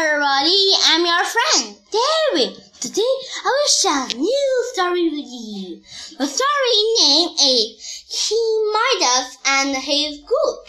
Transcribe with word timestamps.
everybody, 0.00 0.70
I'm 0.86 1.04
your 1.04 1.24
friend, 1.24 1.76
David. 1.90 2.62
Today 2.78 3.02
I 3.02 3.50
will 3.50 3.68
share 3.68 4.04
a 4.04 4.22
new 4.22 4.64
story 4.72 5.08
with 5.08 5.26
you. 5.26 5.82
The 6.16 6.26
story 6.28 6.82
name 7.00 7.30
is 7.40 8.04
King 8.08 8.72
Midas 8.72 9.38
and 9.44 9.76
his 9.76 10.20
gold. 10.20 10.68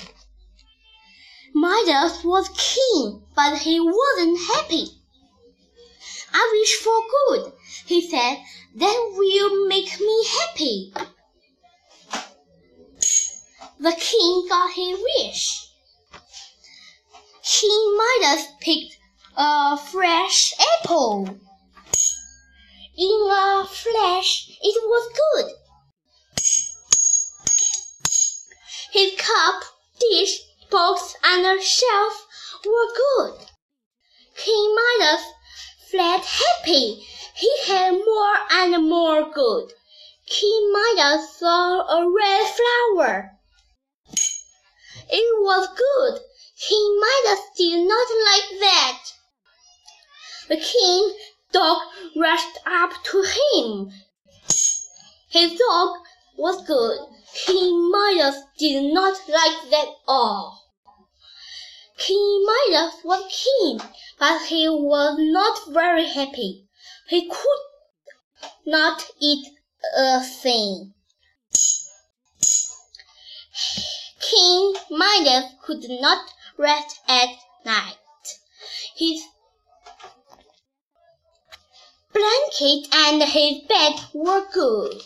Midas 1.54 2.24
was 2.24 2.50
king, 2.58 3.22
but 3.36 3.60
he 3.60 3.80
wasn't 3.80 4.40
happy. 4.48 4.88
I 6.34 6.50
wish 6.52 6.76
for 6.78 7.00
good, 7.28 7.54
he 7.86 8.10
said, 8.10 8.38
that 8.78 9.14
will 9.16 9.68
make 9.68 10.00
me 10.00 10.26
happy. 10.26 10.94
The 13.80 13.92
king 13.92 14.48
got 14.50 14.72
his 14.72 14.98
wish. 15.00 15.68
King 17.44 17.98
Midas 17.98 18.48
picked 18.60 18.99
a 19.38 19.78
fresh 19.78 20.54
apple. 20.82 21.40
In 22.98 23.28
a 23.32 23.66
flash, 23.66 24.50
it 24.62 24.84
was 24.84 25.14
good. 25.22 25.56
His 28.92 29.20
cup, 29.20 29.64
dish, 30.00 30.42
box, 30.70 31.16
and 31.24 31.62
shelf 31.62 32.28
were 32.66 32.94
good. 32.94 33.46
King 34.36 34.76
Midas 34.76 35.24
felt 35.92 36.26
happy. 36.26 37.08
He 37.36 37.58
had 37.68 37.94
more 37.94 38.36
and 38.52 38.90
more 38.90 39.32
good. 39.32 39.72
King 40.28 40.74
Midas 40.74 41.38
saw 41.38 41.82
a 41.88 42.10
red 42.10 42.48
flower. 42.48 43.32
It 45.10 45.42
was 45.42 45.68
good. 45.70 46.22
King 46.60 47.00
Midas 47.00 47.46
did 47.56 47.88
not 47.88 48.08
like 48.26 48.60
that. 48.60 49.00
The 50.50 50.58
king 50.58 51.16
dog 51.52 51.78
rushed 52.16 52.58
up 52.66 52.92
to 53.04 53.22
him. 53.22 53.94
His 55.30 55.54
dog 55.60 55.98
was 56.38 56.66
good. 56.66 57.00
King 57.36 57.92
Midas 57.92 58.44
did 58.58 58.92
not 58.92 59.16
like 59.30 59.70
that 59.70 59.90
all. 60.08 60.66
King 62.00 62.46
Midas 62.46 62.96
was 63.04 63.32
king, 63.32 63.80
but 64.18 64.42
he 64.48 64.68
was 64.68 65.18
not 65.20 65.72
very 65.72 66.08
happy. 66.08 66.68
He 67.08 67.30
could 67.30 67.64
not 68.66 69.06
eat 69.20 69.46
a 69.96 70.20
thing. 70.24 70.96
King 74.20 74.76
Midas 74.90 75.46
could 75.62 75.86
not 75.90 76.28
rest 76.58 77.00
at 77.08 77.30
night. 77.66 77.98
His 78.96 79.22
blanket 82.50 82.88
and 82.94 83.24
his 83.24 83.62
bed 83.68 83.94
were 84.14 84.46
good. 84.52 85.02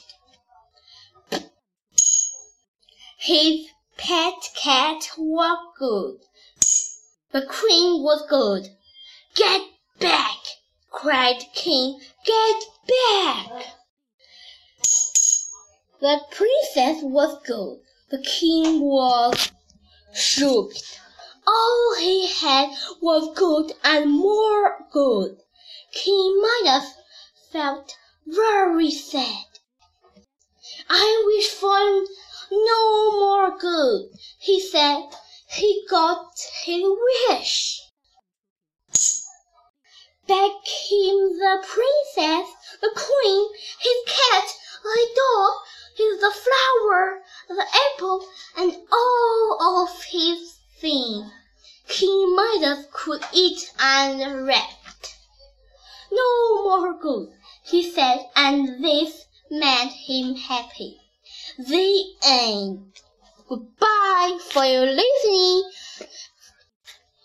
His 3.17 3.67
pet 3.97 4.33
cat 4.55 5.09
was 5.17 5.57
good. 5.77 6.19
The 7.31 7.45
queen 7.45 8.01
was 8.01 8.25
good. 8.29 8.69
Get 9.35 9.61
back! 9.99 10.37
cried 10.91 11.43
King. 11.53 11.99
Get 12.25 12.63
back! 12.87 13.65
The 15.99 16.19
princess 16.31 17.03
was 17.03 17.41
good. 17.45 17.79
The 18.09 18.21
king 18.21 18.81
was 18.81 19.51
shocked. 20.13 20.99
All 21.47 21.95
he 21.99 22.27
had 22.27 22.69
was 23.01 23.35
good 23.35 23.71
and 23.83 24.11
more 24.11 24.85
good. 24.91 25.37
King 25.93 26.41
Midas 26.41 26.93
felt 27.53 27.95
very 28.25 28.89
sad. 28.89 29.45
I 30.89 31.23
wish 31.27 31.49
for 31.49 32.03
no 32.51 33.11
more 33.11 33.55
good, 33.59 34.09
he 34.39 34.59
said. 34.59 35.03
He 35.51 35.85
got 35.87 36.33
his 36.63 36.83
wish. 37.29 37.79
Back 40.27 40.51
came 40.65 41.37
the 41.37 41.63
princess, 41.67 42.49
the 42.81 42.89
queen, 42.95 43.49
his 43.79 43.97
cat, 44.07 44.49
his 44.95 45.09
dog, 45.15 45.51
his 45.95 46.21
the 46.21 46.31
flower, 46.31 47.21
the 47.49 47.67
apple, 47.93 48.27
and 48.57 48.77
all 48.91 49.83
of 49.83 50.03
his 50.05 50.57
things. 50.81 51.31
King 51.87 52.35
Midas 52.35 52.87
could 52.91 53.23
eat 53.31 53.71
and 53.77 54.47
rest. 54.47 55.15
No 56.11 56.63
more 56.63 56.93
good, 56.99 57.33
he 57.65 57.91
said, 57.91 58.19
and 58.35 58.83
this 58.83 59.25
made 59.49 59.91
him 60.07 60.35
happy. 60.35 60.97
The 61.57 62.03
end. 62.25 62.93
Goodbye 63.47 64.37
for 64.51 64.65
your 64.65 64.85
listening. 64.85 65.71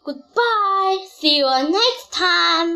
Goodbye. 0.04 1.06
See 1.18 1.38
you 1.38 1.46
next 1.70 2.12
time. 2.12 2.66